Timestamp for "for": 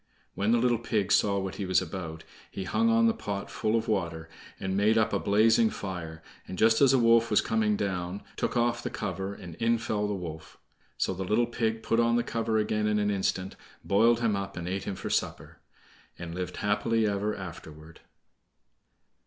14.95-15.11